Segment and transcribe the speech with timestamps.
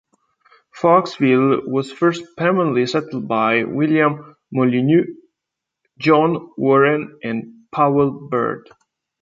[0.75, 5.05] Forksville was first permanently settled by William Molyneaux,
[5.99, 8.67] John Warren and Powell Bird.